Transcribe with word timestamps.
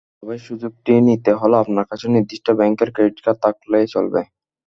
তবে 0.19 0.35
সুযোগটি 0.47 0.91
নিতে 1.07 1.31
হলে 1.39 1.55
আপনার 1.63 1.85
কাছে 1.91 2.05
নির্দিষ্ট 2.15 2.47
ব্যাংকের 2.59 2.89
ক্রেডিট 2.95 3.19
কার্ড 3.25 3.37
থাকলেই 3.45 3.85
চলবে। 3.93 4.21